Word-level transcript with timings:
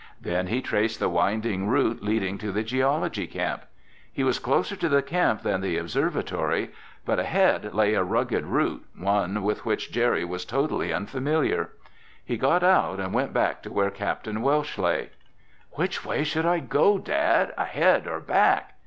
Then 0.19 0.47
he 0.47 0.63
traced 0.63 0.99
the 0.99 1.09
winding 1.09 1.67
route 1.67 2.01
leading 2.01 2.39
to 2.39 2.51
the 2.51 2.63
geology 2.63 3.27
camp. 3.27 3.65
He 4.11 4.23
was 4.23 4.39
closer 4.39 4.75
to 4.75 4.89
the 4.89 5.03
camp 5.03 5.43
than 5.43 5.61
the 5.61 5.77
observatory, 5.77 6.71
but 7.05 7.19
ahead 7.19 7.75
lay 7.75 7.93
a 7.93 8.01
rugged 8.01 8.43
route, 8.47 8.83
one 8.97 9.43
with 9.43 9.63
which 9.63 9.91
Jerry 9.91 10.25
was 10.25 10.43
totally 10.43 10.91
unfamiliar. 10.91 11.69
He 12.25 12.35
got 12.35 12.63
out 12.63 12.99
and 12.99 13.13
went 13.13 13.31
back 13.31 13.61
to 13.61 13.71
where 13.71 13.91
Capt. 13.91 14.27
Welsh 14.27 14.79
lay. 14.79 15.11
"Which 15.73 16.03
way 16.03 16.23
should 16.23 16.47
I 16.47 16.61
go, 16.61 16.97
Dad, 16.97 17.53
ahead 17.55 18.07
or 18.07 18.19
back?" 18.19 18.73